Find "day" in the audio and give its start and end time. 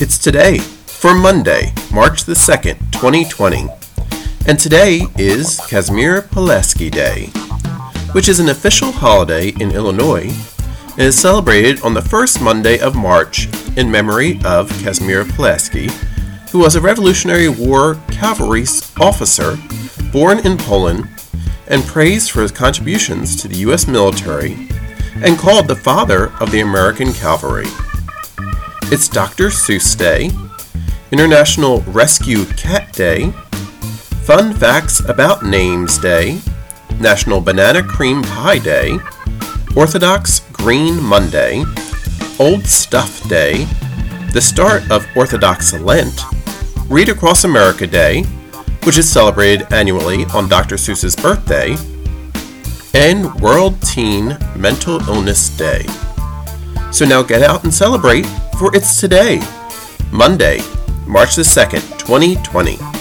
6.88-7.26, 29.96-30.30, 32.92-33.30, 35.96-36.40, 38.58-38.98, 43.28-43.64, 47.86-48.24, 55.56-55.86